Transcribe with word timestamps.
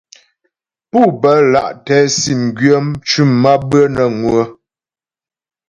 Pú 0.89 1.01
bə́́ 1.21 1.37
lǎ' 1.53 1.73
tɛ 1.85 1.97
sìm 2.17 2.41
gwyə̌ 2.57 2.77
mcʉ̀m 2.87 3.29
maə́bʉə̌'ə 3.41 3.91
nə́ 3.95 4.07
ŋwə̌. 4.19 4.43